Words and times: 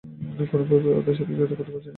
কোনোভাবেই 0.51 0.93
ওদের 0.93 1.15
সাথে 1.15 1.31
যোগাযোগ 1.33 1.57
করতে 1.57 1.71
পারছি 1.71 1.85
না। 1.85 1.89